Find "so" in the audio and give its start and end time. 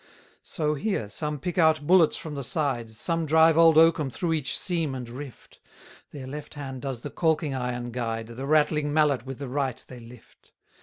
0.55-0.73